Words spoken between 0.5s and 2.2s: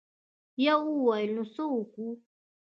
يوه وويل: نو څه وکو؟